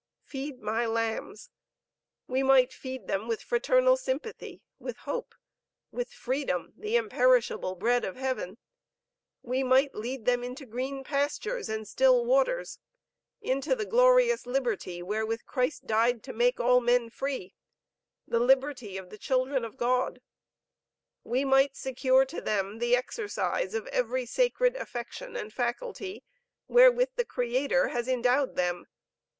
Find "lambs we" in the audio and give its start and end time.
0.87-2.41